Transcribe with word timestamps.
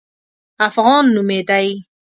افغان 0.67 1.03
نومېدی. 1.15 1.67